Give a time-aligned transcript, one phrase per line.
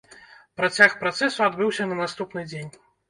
[0.61, 2.73] Працяг працэсу адбыўся на наступны дзень.